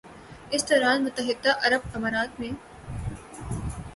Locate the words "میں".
2.39-2.51